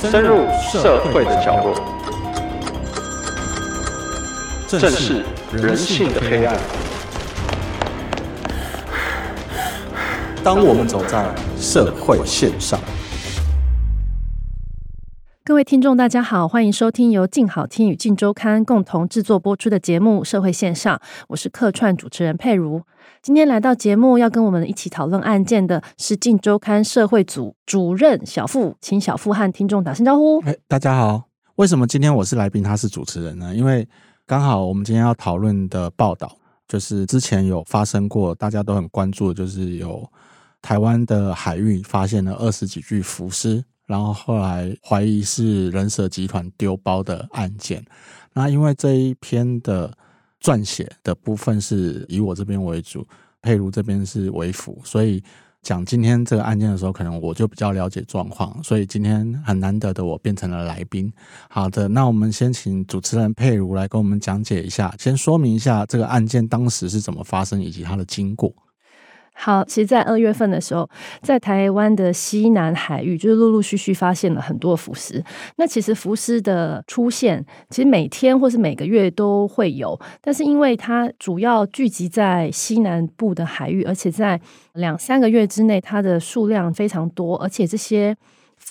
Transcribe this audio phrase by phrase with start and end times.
[0.00, 1.74] 深入社会的角落，
[4.66, 6.56] 正视人性的黑暗。
[10.42, 11.26] 当我们走在
[11.60, 12.80] 社会线上，
[15.50, 20.96] 各位听众，大家好，欢迎收听由静好听与镜周刊共同制作播出的节目《社会线上》，
[21.26, 22.80] 我是客串主持人佩如。
[23.20, 30.38] 今天来到节目要跟我们一起讨论案件的是《镜周刊》社会组主任小富，请小富和听众打声招呼。
[30.42, 31.24] 哎，大家好。
[31.56, 33.52] 为什么今天我是来宾，他是主持人呢？
[33.52, 33.86] 因为
[34.24, 36.30] 刚好我们今天要讨论的报道，
[36.68, 40.08] 就是之前有发生过，大家都很关注的，就是有
[40.62, 47.84] 台湾的海域发现了二十几具浮尸，然后后来怀疑是人蛇集团丢包的案件。
[48.32, 49.92] 那因为这一篇的。
[50.42, 53.06] 撰写的部分是以我这边为主，
[53.42, 55.22] 佩如这边是为辅，所以
[55.60, 61.12] 讲今天这个案件的时候，可能我就比较了解状况，所以今天很难得的我变成了来宾。
[61.50, 68.50] 好的，那我们先请主持人佩如来跟我们讲解一下，先说明一下这个案件当时是怎么发生以及它的经过。
[69.42, 70.86] 好，其实，在二月份的时候，
[71.22, 75.24] 在台湾的西南海域，就是陆陆续续发现了很多浮尸。
[75.56, 84.38] 那其实浮尸的出现，其实每天或是每个月都会有，但是因为它主要聚集在西南部的海域，而且在
[84.74, 88.14] 两三个月之内，它的数量非常多，而且这些。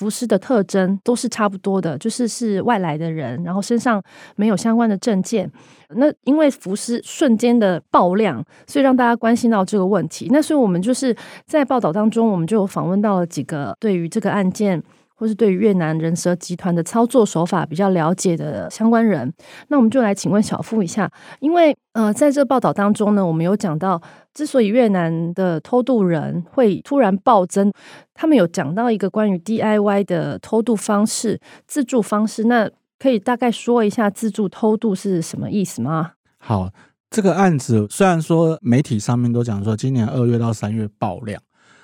[0.00, 4.02] 浮尸的特征都是差不多的，就是是外来的人，然后身上
[4.34, 5.46] 没有相关的证件。
[5.90, 10.28] 那因为浮尸瞬间的爆量，所以让大家关心到这个问题。
[10.30, 14.82] 那所以我们就是在报道当中，我们就访问到了几个对于这个案件。
[15.20, 19.30] 或是对于越南人蛇集团的操作手法比较了解的相关人，
[19.68, 24.00] 那我们就来请问小付一下，因为呃，在这报道当中呢，我们有讲到，
[24.32, 27.70] 之所以越南的偷渡人会突然暴增，
[28.14, 36.12] 他们有讲到一个关于 DIY 的偷渡方式、自助方式，那可以大概说一下自助偷渡是什么意思吗？
[36.38, 36.70] 好，
[37.10, 41.42] 这个案子虽然说媒体上面都讲说今年二月到三月爆量。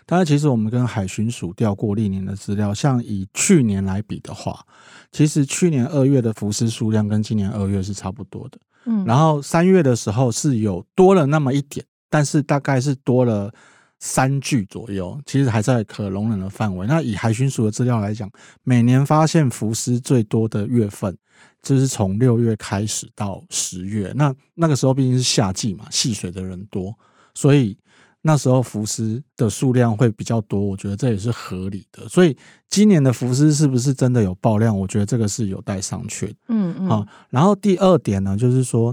[0.09, 4.65] 但是其实我们跟海巡署调过历年的资料，像以去年来比的话，
[5.11, 8.59] 其实去年二月的浮尸数量跟今年二月是差不多的。
[8.84, 13.53] 嗯，然后三月的时候是有多了那么一点，但是大概是多了
[13.99, 16.87] 三具左右，其实还在可容忍的范围。
[16.87, 18.31] 那以海巡署的资料来讲，
[18.62, 21.19] 每年发现浮尸最多的月份
[21.62, 26.97] 就是从六月开始到十月，那那个时候毕竟是夏季嘛，戏水的人多，
[27.34, 27.77] 所以。
[28.26, 32.09] 那时候浮尸的数量会比较多，我觉得这也是合理的。
[32.09, 32.37] 所以
[32.69, 34.76] 今年的浮尸是不是真的有爆量？
[34.76, 36.28] 我觉得这个是有待商榷。
[36.48, 36.88] 嗯嗯。
[36.88, 38.92] 好，然后第二点呢，就是说，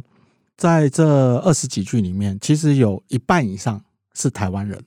[0.55, 3.81] 在这二十几句里面，其实有一半以上
[4.13, 4.79] 是台湾人。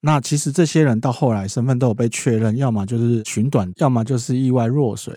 [0.00, 5.14] 那其实这些人到后来身份都有被确认，要么就是寻短，要么就是意外落水。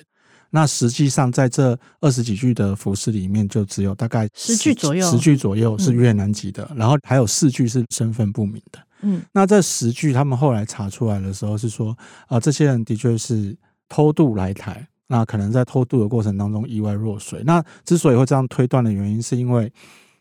[0.56, 8.80] 那实际上，在这二十几具的浮尸里面，就只有大概十,十具左右，十具左右是越南籍的，嗯、然后还有四具是身份不明的。
[9.02, 11.90] 嗯，那这十具他们后来查出来的时候是说，
[12.28, 13.54] 啊、呃，这些人的确是
[13.90, 17.44] 偷渡来台，那可能在偷渡的过程当中意外落水。
[17.46, 19.70] 那之所以会这样推断的原因，是因为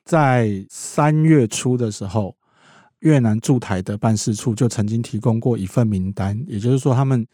[0.05, 2.35] 在三月初的时候，
[2.99, 7.25] 越南驻台的办事处就曾经提供过一份名单，也就是说他们。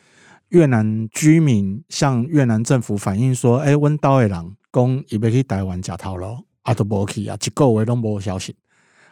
[0.51, 8.55] 越南居民向越南政府反映说：“哎，温岛的人讲，伊要去台湾吃头路，啊都无去啊，一个月都无消息，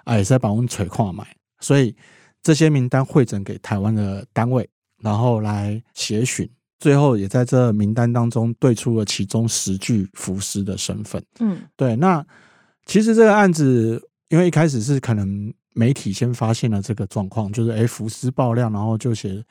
[0.05, 1.25] 啊也是把阮找看卖。
[1.61, 1.95] 所以
[2.43, 4.69] 这些名单汇整给台湾的单位，
[5.01, 6.49] 然后来协寻，
[6.81, 11.23] 最后也在这名单当中对出了其中十具浮尸的身份。
[11.39, 11.95] 嗯，对。
[11.97, 12.25] 那
[12.85, 19.45] 其实这个案子，因为一开始是可能媒体先发现了这个状况，就是哎浮尸爆料，然后就写。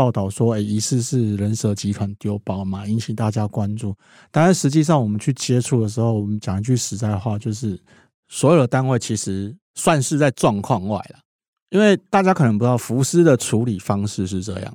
[0.00, 3.94] 报道说，哎，疑似是人蛇集团丢包嘛，引起大家关注。
[4.30, 7.78] 但是实际上，我们去接触的时候，我们讲一句实在话，就是
[8.26, 11.18] 所有的单位其实算是在状况外了。
[11.68, 14.74] 因为大家可能不知道，浮尸的处理方式是这样：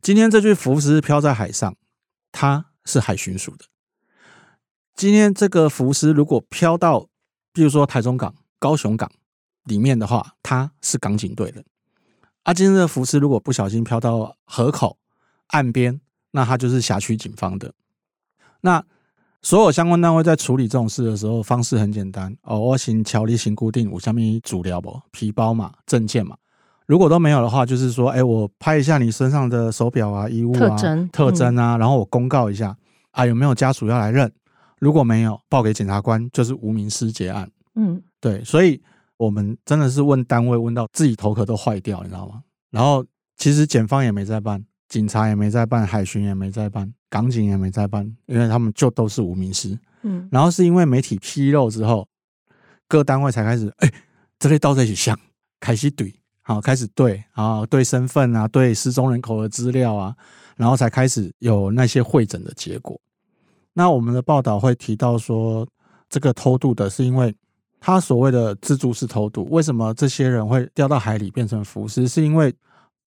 [0.00, 1.74] 今天这具浮尸漂在海上，
[2.30, 3.64] 它是海巡署的；
[4.94, 7.08] 今天这个浮尸如果漂到，
[7.52, 9.10] 比如说台中港、高雄港
[9.64, 11.64] 里面的话，它是港警队的。
[12.44, 14.96] 阿金的浮尸如果不小心飘到河口
[15.48, 16.00] 岸边，
[16.30, 17.72] 那它就是辖区警方的。
[18.60, 18.82] 那
[19.42, 26.36] 所有相关单位在处理这种事的时候，方式很简单哦，我先条例行固定，我下面主料不皮包嘛、证件嘛。
[26.86, 32.76] 如果都没有的话，就是说，哎，我拍一下你身上的手表啊、衣物啊、特征、特征啊，然后我公告一下
[33.10, 34.30] 啊，有没有家属要来认？
[34.78, 37.50] 如果没有，报给检察官，就是无名尸结案。
[37.74, 38.82] 嗯，对，所以。
[39.24, 42.42] 我们真的是问单位问到自己头壳都坏掉，你知道吗？
[42.70, 43.04] 然后
[43.36, 49.78] 其实检方也没在办，警察也没在办，海巡也没在办，港警也没在办，因为他们就都是无名尸。
[50.02, 52.06] 嗯，然后是因为媒体披露之后，
[52.86, 53.94] 各单位才开始，哎、欸，
[54.38, 55.18] 这类到这起想，
[55.58, 60.14] 开始对，好，开始对啊，对身份啊，对失踪人口的资料啊，
[60.56, 63.00] 然后才开始有那些会诊的结果。
[63.72, 65.66] 那我们的报道会提到说，
[66.08, 67.34] 这个偷渡的是因为
[67.86, 72.08] 他所谓的自助式偷渡，为什么这些人会掉到海里变成浮尸？
[72.08, 72.50] 是因为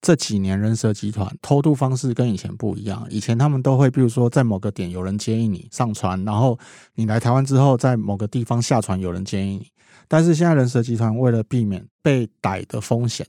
[0.03, 6.55] 这几年人蛇集团偷渡方式跟以前不一样，以前他们都会，比如说在某个点有人接应你上船，然后
[6.93, 9.67] 你来台湾之后，在某个地方下船有人接应你。
[10.07, 13.25] 但是现在人蛇集团为了避免被逮的风险，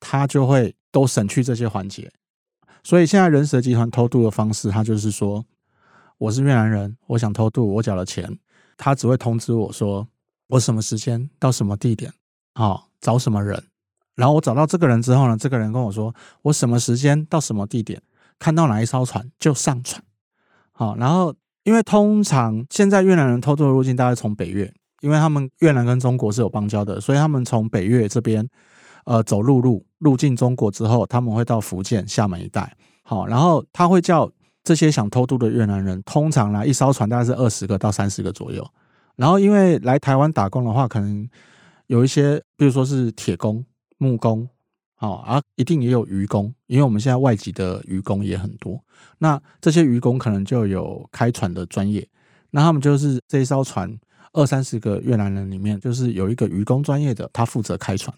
[0.00, 2.12] 他就会都省去这些环节。
[2.84, 5.42] 所以现在人蛇集团偷渡的方式，他就是说。
[6.18, 8.38] 我是越南人，我想偷渡，我缴了钱，
[8.76, 10.06] 他只会通知我说
[10.50, 12.12] 我什么时间到什么地点，
[12.54, 13.62] 好找什么人，
[14.14, 18.02] 然后我找到这个人之后呢，这个人跟我说我什么时间到什么地点
[18.38, 20.02] 看到哪一艘船就上船，
[20.72, 28.46] 好，然后因为通常现在越南人偷渡的路径大概从北越，因为他们越南跟中国是有邦交的，所以他们从北越这边
[29.04, 34.30] 呃走陆路入境中国之后，他们会到福建厦门一带，好，然后他会叫。
[34.62, 38.62] 这些想偷渡的越南人，通常来一艘船大概是二十个到三十个左右。
[39.20, 41.28] 然后，因为来台湾打工的话，可能
[41.88, 43.62] 有一些，比如说是铁工、
[43.98, 44.48] 木工，
[44.94, 48.82] 好啊，一定也有渔工，因为我们现在外籍的渔工也很多。
[49.18, 52.08] 那这些渔工可能就有开船的专业，
[52.52, 53.94] 那他们就是这一艘船
[54.32, 58.16] 二三十个越南人里面，就是有一个渔工专业的，他负责开船。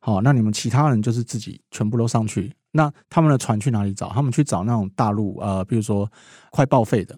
[0.00, 2.52] 好，那你们其他人就是自己全部都上去。
[2.72, 4.08] 那他们的船去哪里找？
[4.08, 6.10] 他们去找那种大陆呃，比如说
[6.50, 7.16] 快报废的，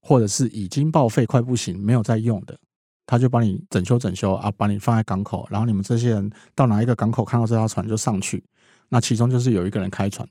[0.00, 2.58] 或者是已经报废快不行没有在用的，
[3.06, 8.44] 他就帮你整修整修啊，把你放在港口，然后你们这些人到哪一个港口看到这条船就上去。
[8.88, 10.28] 那其中就是有一个人开船，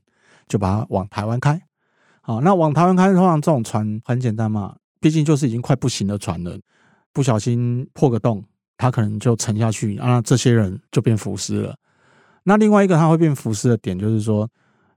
[0.48, 1.62] 就把它往台湾开。
[2.22, 6.60] 好，那往台湾开，通常这种船很简单嘛，毕竟就是已经快不行的船了，
[7.14, 8.44] 不小心破个洞。
[8.82, 11.76] 他可能就沉下去，那这些人就变浮尸了。
[12.44, 14.50] 那另外一个他会变浮尸的点，就是说，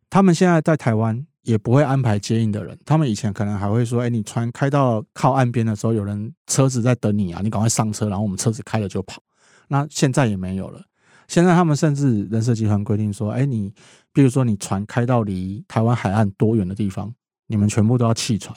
[0.09, 2.79] 他们现在在台湾也不会安排接应的人。
[2.85, 9.23] 他们以前可能还会说：“哎，你船开到靠岸边的时候，有人车子在等你啊，你赶快上车，然后我们车子开了就跑。”
[9.69, 10.83] 那现在也没有了。
[11.29, 13.73] 现在他们甚至人社集团规定说：“哎，你
[14.13, 17.15] 比如说你船开到离台湾海岸多远的地方，
[17.47, 18.57] 你们全部都要弃船，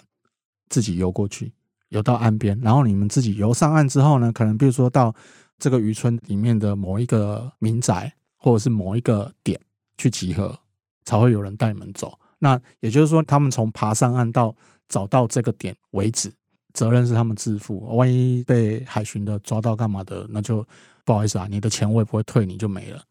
[0.70, 1.54] 自己游过去。”
[1.90, 5.14] 游到岸边，然后你们自己游上岸之后呢，可能比如说到
[5.60, 9.58] 这个渔村里面的某一个民宅，或者是某一个点
[9.96, 10.58] 去集合，
[11.06, 12.18] 才会有人带你们走。
[12.40, 14.56] 那也就是说，他们从爬上岸到
[14.88, 16.32] 找到这个点为止，
[16.74, 17.80] 责任是他们自负。
[17.96, 20.66] 万一被海巡的抓到干嘛的，那就
[21.04, 23.02] 不好意思啊，你的钱我也不会退，你就没了。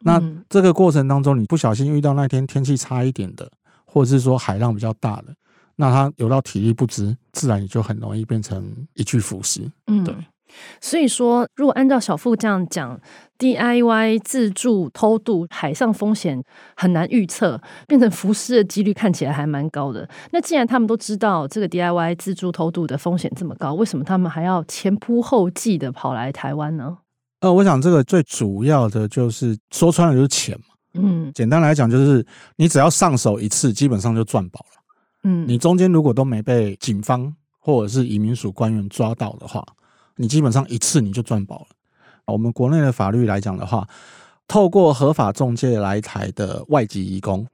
[0.00, 3.50] 那这个过程当中，你不小心遇到那天天气差一点的，
[3.84, 5.34] 或者是说海浪比较大的。
[5.74, 9.68] 那他游到体力不支，自然也就很容易变成一具腐尸。
[9.86, 10.14] 嗯，对。
[10.80, 13.00] 所以说，如果按照小付这样讲
[13.38, 16.42] ，DIY 自助偷渡海上风险
[16.76, 20.08] 很难预测，变成浮尸的几率看起来还蛮高的。
[20.32, 26.98] 那既然他们都知道这个 DIY 自助偷渡的风险这么高，为什么他们还要前仆后继的跑来台湾呢？
[27.40, 30.74] 呃，我想这个最主要的就是说穿了就是钱嘛。
[30.94, 34.82] 嗯，简单来讲就是你只要上手一次，基本上就赚饱了。
[35.22, 39.64] 嗯，你中间如果都没被警方或者是移民署官员抓到的话，
[40.18, 41.66] 你基本上一次你就赚饱了。
[42.26, 43.88] 我们国内的法律来讲的话，
[44.46, 47.46] 透过合法中介来台的外籍移工，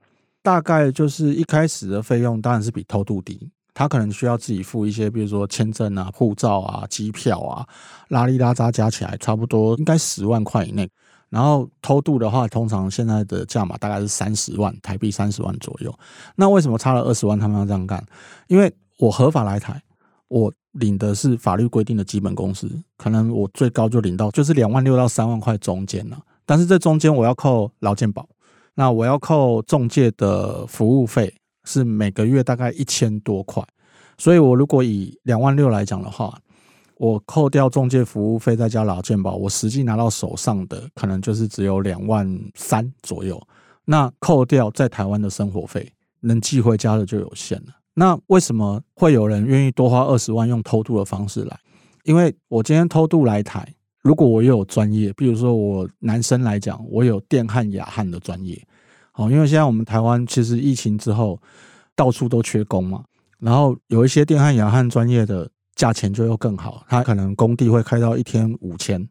[0.43, 7.65] 大概就是一开始的费用当然是比偷渡低，他可能需要自己付一些，比如说签证啊、护照啊、机票啊，
[8.09, 10.89] 拉里拉扎加起来差不多应该十万块以内。
[11.29, 15.93] 然后偷渡的话，通常现在的价码大概是三十万台币，三十万左右。
[16.35, 18.01] 那为什么差了二十万他们要这样干？
[18.47, 19.81] 因为我合法来台，
[20.27, 26.19] 我领的是法律规定的基本工资，可能我最高就领到就是两万六到三万块中间了。
[26.45, 28.27] 但是这中间我要扣劳健保，
[28.75, 33.63] 那我要扣中介的服务费，是每个月大概一千多块。
[34.17, 36.37] 所以我如果以两万六来讲的话，
[36.97, 43.41] 我扣掉中介服务费，再加劳健保，我实际拿到手上的可能就是只有两万三左右。
[43.85, 45.91] 那扣掉在台湾的生活费，
[46.21, 47.73] 能寄回家的就有限了。
[47.95, 51.59] 那为什么会有人愿意多花二十万用偷渡的方式来？
[52.03, 53.67] 因为我今天偷渡来台，
[54.03, 58.61] 如果我又有专业，比如说我男生来讲，我有电焊、氬焊的专业。
[59.11, 61.41] 好，因为现在我们台湾其实疫情之后
[61.95, 63.03] 到处都缺工嘛，
[63.39, 65.49] 然后有一些电焊、氬焊专业的。
[65.75, 69.05] 价钱就又更好，他可能工地会开到一天五千，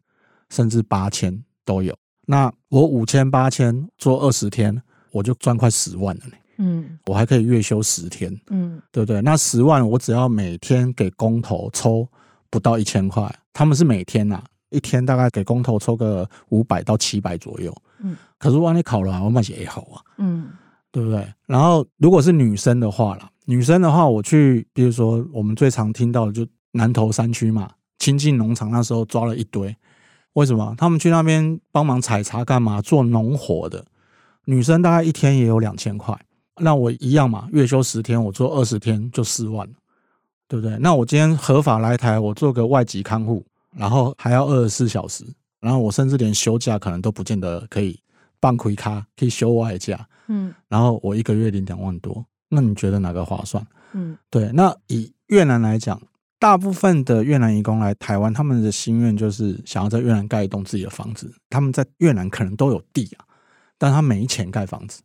[0.49, 1.95] 甚至八千都有。
[2.25, 6.31] 那我五千八千做二十天，我就赚快十万了呢。
[6.57, 9.21] 嗯，我还可以月休十天，嗯，对不对？
[9.21, 12.07] 那十万我只要每天给工头抽
[12.49, 20.49] 不到一千块，他们是每天呐、啊，一天大概给工头抽个五百到七百左右，嗯，可是万一考了，我买也好啊，嗯，
[20.91, 21.27] 对不对？
[21.45, 27.69] 然后如果是女生的话啦，女生的话，我去，比如说我们最常听到的就南投山区嘛，
[27.99, 29.75] 亲近农场那时候抓了一堆，
[30.33, 30.73] 为什么？
[30.77, 32.81] 他们去那边帮忙采茶干嘛？
[32.81, 33.85] 做农活的
[34.45, 36.17] 女生大概一天也有两千块。
[36.57, 39.67] 那我一样嘛，月休十天，我做二十天就四万，
[40.47, 40.77] 对不对？
[40.79, 43.45] 那我今天合法来台，我做个外籍看护，
[43.75, 45.25] 然后还要二十四小时，
[45.59, 47.99] 然后我甚至连休假可能都不见得可以
[48.39, 53.65] 办开卡，可以休外假，嗯，然后我一个月领两万多，那你觉得哪个划算？
[53.93, 54.49] 嗯，对。
[54.53, 56.01] 那以越南来讲，
[56.39, 61.33] 大部分的越南移工来台湾，他们的心愿就是想要在越南盖一栋自己的房子。
[61.49, 63.25] 他们在越南可能都有地啊，
[63.77, 65.01] 但他没钱盖房子。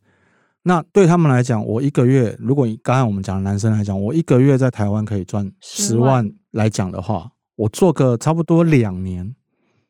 [0.63, 9.35] 那对他们来讲，我一个月，如果刚才我们讲的男生来讲，我一个月在台湾可以赚十万来讲的话，我做个差不多两年，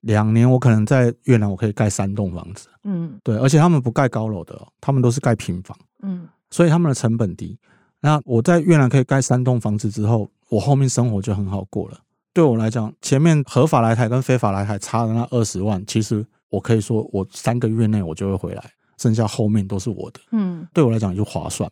[0.03, 7.59] 两年我可能在越南我可以盖三栋房子，嗯，对，而且他们不盖高楼的，他们都是盖平房，嗯，所以他们的成本低。
[8.01, 11.99] 那我在越南可以盖三栋房子之后，我后面生活就很好过了。
[12.33, 18.63] 对我来讲，前面合法来台跟非法来台差的那二十万，其实我可以说，我三个月内我就会回来。
[19.01, 21.71] 剩下后面都是我的，嗯，对我来讲就划算。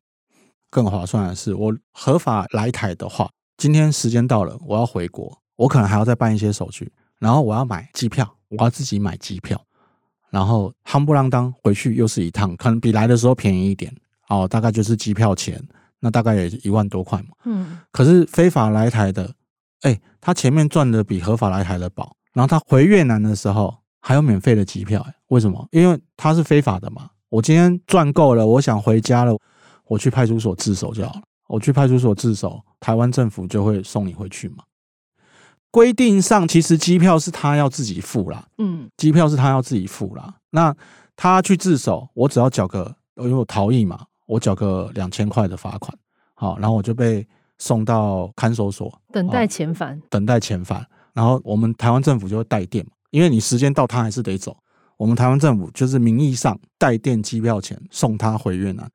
[0.70, 9.62] 更划算的是，我合法来台的话，今天时间到了，我要回国，我可能还要再办一些手续，然后我要买机票，我要自己买机票，
[10.30, 13.94] 然后夯不啷当回去又是一趟，可能比来的时候便宜一点，
[14.28, 15.62] 哦，大概就是机票钱，
[16.00, 17.78] 那大概也一万多块嘛，嗯。
[17.92, 19.34] 可是非法来台的，
[19.82, 25.66] 哎，他前面赚的比合法来台的薄，然后他回越南的时候还有免费的机票，哎，为什么？
[25.72, 27.08] 因为他是非法的嘛。
[27.28, 29.36] 我今天赚够了，我想回家了，
[29.86, 31.22] 我去派出所自首就好了。
[31.46, 34.64] 我去派出所自首，台湾政府就会送你回去嘛。
[35.70, 40.34] 规定上其实机票是他要自己付啦，嗯，机票是他要自己付啦。
[40.50, 40.74] 那
[41.16, 45.96] 他去自首，我只要缴个，因为我逃逸嘛，我缴个两千块的罚款，
[46.34, 47.26] 好，然后我就被
[47.58, 50.86] 送到看守所等待遣返，等待遣返。
[51.12, 54.56] 然后我们台湾政府就会代垫嘛，因为你时间到，他还是得走。
[54.98, 58.86] 我们台湾政府就是名义上代垫机票钱送他回越南，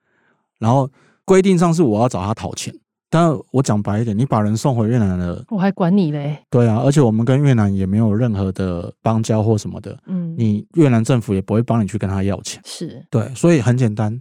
[0.60, 0.88] 然后
[1.26, 2.72] 规定上是我要找他讨钱。
[3.10, 6.38] 但是我讲白一点，你把人送回越南了，我还管你嘞？
[6.50, 14.20] 对啊，而且我们跟越南也没有任何的邦交或什么的，嗯，你越南政府也不会帮你去跟他要钱，是对，所以很简单。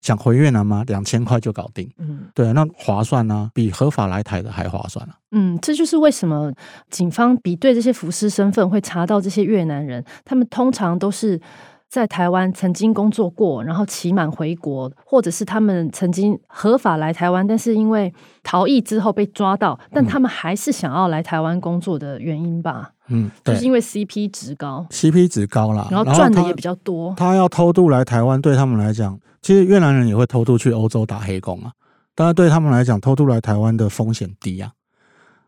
[0.00, 0.84] 想回越南吗？
[0.86, 1.90] 两千块就搞定。
[1.98, 5.14] 嗯，对，那划算呢、啊，比合法来台的还划算啊。
[5.32, 6.52] 嗯，这就是为什么
[6.90, 11.40] 警方比对这些浮尸身份会查到这些越南人，他们通常都是
[11.88, 18.12] 在台湾曾经工作过，然后期满回国，或者是他们曾经合法来台湾，但是因为
[18.42, 22.90] 逃逸之后被抓到，但他们还是想要来台湾工作的原因吧。
[22.90, 22.97] 嗯，
[23.44, 27.14] 就是因为 CP 值高，CP 值高啦，然后赚的也比较多。
[27.16, 29.18] 他，他要偷渡来台湾，对他们来讲。
[29.40, 31.72] 其实越南人也会偷渡去欧洲打黑工啊，
[32.14, 34.72] 但是对他们来讲，偷渡来台湾的风险低啊，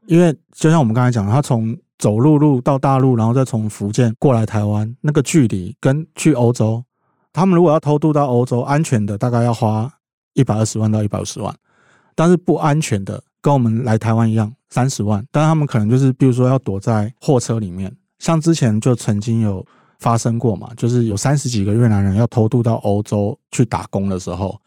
[0.07, 6.83] 因为就像我们刚才讲，他从走陆路到大陆，然后再从福建过来台湾，那个距离跟去欧洲，
[7.33, 9.93] 他们如果要偷渡到欧洲，安全的大概要花
[10.35, 11.55] 一百二十万到一百五十万，
[12.14, 19.64] 但是不安全的跟我们来台湾一样三十万，但是他们可能就是比如说要躲在货车里面，像之前就曾经有。
[20.00, 20.70] 发生过嘛？
[20.78, 24.59] 就是有三十几个越南人要偷渡到欧洲去打工的时候，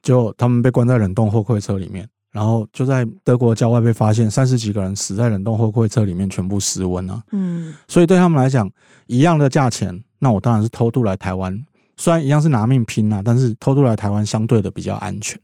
[0.00, 7.22] 就他们被关在冷冻货柜车里面，然后就在德国郊外被发现，三十几个人死在冷冻货柜车里面，全部失温了。
[7.32, 8.66] 嗯，所以对他们来讲，
[9.08, 11.54] 一样的价钱，那我当然是偷渡来台湾，
[11.98, 15.38] 虽然一样是拿命拼啊，但是偷渡来台湾相对的比较安全。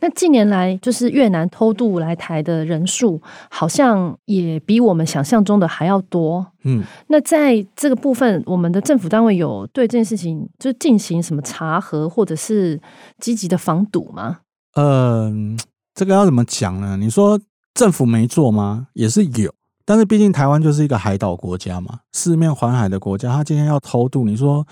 [0.00, 6.46] 那近年来，就是越南偷渡来台的人数，好像也比我们想象中的还要多。
[6.64, 12.80] 嗯，那在这个部分，我们的政府单位有对这件事情就进行什么查核，或者是
[13.18, 14.38] 积极的防堵吗？
[14.74, 15.64] 嗯、呃，
[15.94, 16.96] 这个要怎么讲呢？
[16.96, 17.40] 你说
[17.74, 18.88] 政府没做吗？
[18.94, 19.52] 也是有，
[19.84, 24.66] 但是毕竟台湾就是一个海岛国家嘛，四面环海的国家，他今天要偷渡，你说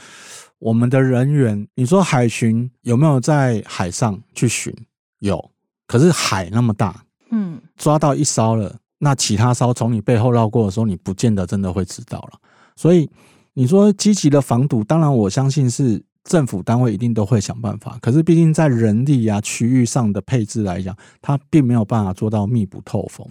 [0.60, 4.72] 我们的人员，你说海巡有没有在海上去巡？
[5.18, 5.50] 有，
[5.86, 12.38] 可是海那么大，嗯，抓到一艘了，那其他艘从你背后绕过的时候，你不见得真的会知道了。
[12.76, 13.10] 所以
[13.54, 23.26] 你说积极的防堵，当然我相信是政府单位一定都会想办法，可是毕竟在人力啊、区域上的配置来讲，它并没有办法做到密不透风。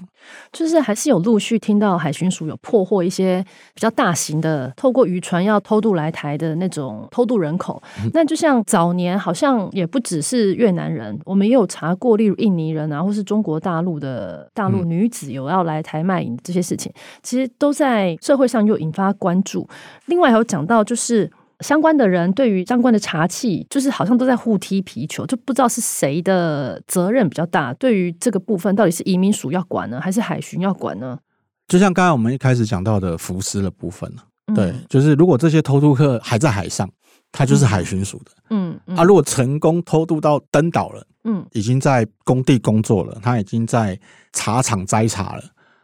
[0.51, 3.41] 就是还是有陆续听到海巡署有破获一些
[3.73, 7.81] 比较大型的，透过渔船要偷渡来台的那种偷渡人口。
[8.03, 19.65] 嗯、那就像早年好像也不只是越南人，我们也有查过，例如印尼人啊，或是中国大陆的大陆女子有要来台卖淫这些事情，嗯、其实都在社会上又引发关注。
[20.07, 21.31] 另外还有讲到就是。
[21.59, 27.73] 相关的人对于相关的查器，就是好像都在互踢皮球，就不知道是谁的责任比较大。
[27.73, 31.19] 对于这个部分，到底是移民署要管呢，还是海巡要管呢？
[31.67, 34.11] 就像刚才我们一开始讲到的浮尸的部分，
[34.55, 36.89] 对，嗯、就是如果这些偷渡客还在海上，
[37.31, 38.31] 他就是海巡署的。
[38.49, 43.99] 嗯，嗯啊，如果成功偷渡到登岛了，嗯，已经在工地工作了，他已经在
[44.33, 45.43] 茶厂摘茶了，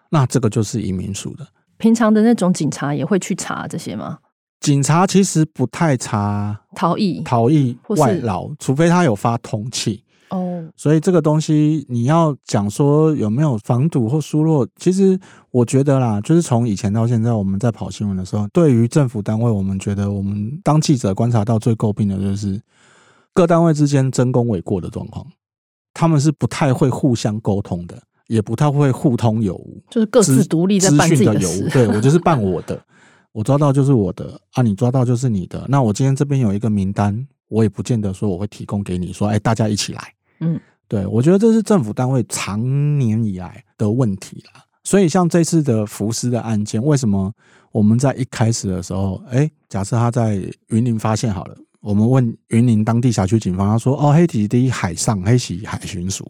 [0.09, 1.45] 那这个就是移民署的。
[1.77, 4.17] 平常的那种警察也会去查这些吗？
[4.65, 10.67] 警察其实不太查逃逸、逃逸外劳，除非他有发通缉哦。
[10.75, 15.19] 所以这个东西你要讲说有没有防堵或疏漏，其实
[15.51, 22.59] 我觉得啦，就是从以前到现在，我们在跑新闻的时候，对于政府单位，我们觉得我们当记者观察到最诟病的就是
[23.35, 25.23] 各单位之间争功诿过的状况，
[25.93, 31.69] 他们是不太会互相沟通的，也不太会互通有无，就是各自独立在办自己的事。
[31.69, 32.81] 对，我就是办我的。
[33.35, 35.65] 我抓到就是我的啊，你抓到就是你的。
[35.67, 40.13] 那我今天这边有一个名单，我也不见得说我会提供给你，说哎，大家一起来。
[40.39, 44.63] 嗯，对，我觉得这是政府单位常年以来的问题啦。
[44.85, 47.29] 所以像这次的浮尸的案件，为什么
[47.73, 50.35] 我们在一开始的时候，哎，假设他在
[50.69, 56.25] 云林发现好了，我们问云林当地辖区警方，他说哦，黑体第一海上黑起海巡署，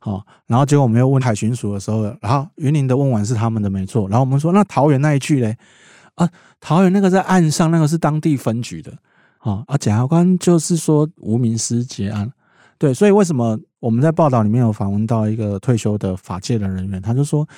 [0.00, 5.56] 好，然后结果我们又问海巡署的时候，然后云林的问完是他们的没错，然后我们说那桃园那一句嘞？
[6.14, 6.28] 啊，
[6.60, 8.92] 桃园那个在岸上，那个是当地分局的，
[9.38, 12.30] 啊，啊，检察官就是说无名尸结案，
[12.78, 17.48] 对，所以为什么我们在报道里面有访问到一个退休的法界的人员，他就说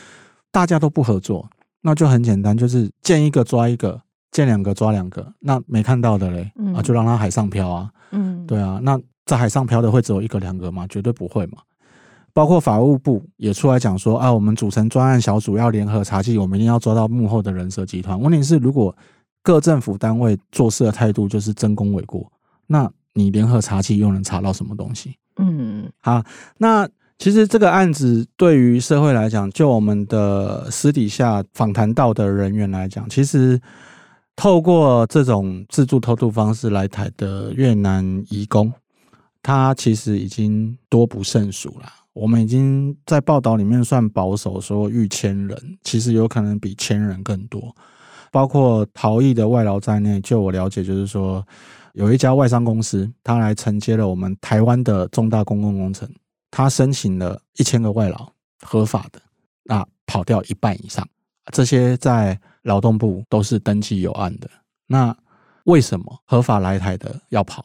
[0.53, 1.49] 大家都不合作，
[1.83, 10.87] 那就很简单，就是见一个抓一个，见两个抓两个，那没看到的嘞，啊，就让他海上漂啊，嗯，对啊，那在海上漂的会只有一个两个吗？
[10.89, 11.59] 绝对不会嘛。
[12.35, 18.21] 包括法务部也出来讲说啊，我们组成专案小组要联合查缉，我们一定要抓到幕后的人蛇集团。
[18.21, 18.95] 问题是，如果
[19.41, 22.31] 各政府单位做事的态度就是争功诿过，
[22.67, 25.15] 那你联合查缉又能查到什么东西？
[25.37, 26.25] 嗯，好，
[26.59, 33.61] 那其实这个案子对于社会来讲，就我们的私底下访谈到的人员来讲，其实
[34.35, 38.73] 透过这种自助偷渡方式来台的越南移工，
[39.41, 41.87] 他其实已经多不胜数了。
[42.15, 47.75] 我们已经在报道里面算保守，说逾千人，其实有可能比千人更多，
[48.31, 50.21] 包括逃逸的外劳在内。
[50.21, 51.45] 就我了解，就是说
[51.93, 56.09] 有一家外商公司，他来承接了我们台湾的重大公共工程，
[56.51, 59.21] 他申请了一千个外劳，合法的，
[59.65, 61.05] 那跑掉一半以上，
[61.53, 64.49] 这些在劳动部都是登记有案的。
[64.87, 65.17] 那
[65.65, 67.65] 为什么合法来台的要跑？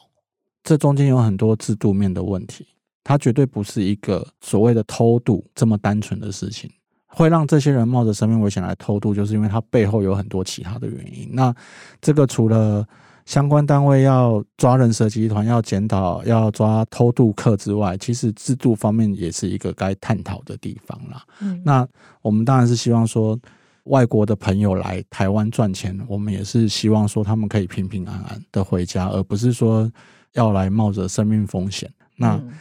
[0.64, 2.66] 这中间有很多制度面的问题。
[3.02, 6.70] 它绝对不是一个所谓的偷渡这么单纯的事情，
[7.06, 11.28] 会让这些人冒着生命危险来偷渡，就是因为它背后有很多其他的原因。
[11.32, 11.52] 那
[12.00, 12.86] 这个除了
[13.24, 21.24] 相关单位要抓人蛇集团、要检讨、要抓偷渡客之外，其实制度方面也是一个该探讨的地方啦。
[21.40, 21.86] 嗯，那
[22.22, 23.38] 我们当然是希望说，
[23.84, 29.90] 外国的朋友来台湾赚钱，我们也是希望说他们可以平平安安的回家，而不是说
[30.34, 31.90] 要来冒着生命风险。
[32.14, 32.34] 那。
[32.34, 32.52] 嗯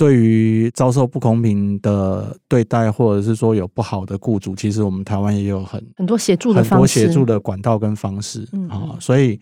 [0.00, 9.38] 对于遭受不公平的对待，或者是说有不好的雇主，其实我们台湾也有很很多协助的很多协助的管道跟方式啊，所以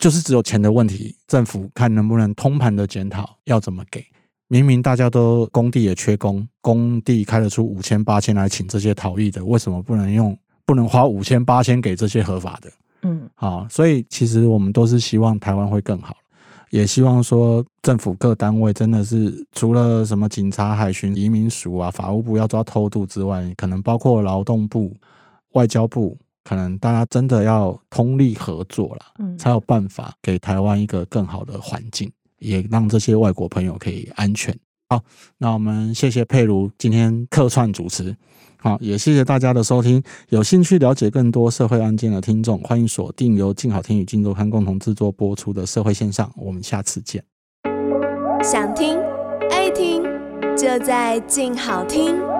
[0.00, 4.04] 就是只有钱的问题，政府看能不能通盘的检讨要怎么给。
[4.48, 12.68] 明明大家都工地也缺工，工地开得出五千八千来请这些逃逸的，为什么不能用不能花五千八千给这些合法的？
[13.02, 16.16] 嗯，好，所以其实我们都是希望台湾会更好。
[16.70, 24.96] 也希望说，政府各单位真的是除了什么警察、海巡、移民署啊、法务部要抓偷渡之外，可能包括劳动部、
[25.52, 34.56] 外交部，可能大家真的要通力合作了，嗯，才有办法给台湾一个更好的环境，也让这些外国朋友可以安全。
[34.88, 35.02] 好，
[35.38, 38.16] 那我们谢谢佩如今天客串主持。
[38.62, 40.02] 好，也谢谢大家的收听。
[40.28, 47.24] 有兴趣了解更多社会案件的听众，欢迎锁定由静好听与静周刊共同制作播出的《社会线上》，我们下次见。
[48.42, 48.98] 想听
[49.50, 50.02] 爱听，
[50.56, 52.39] 就在静好听。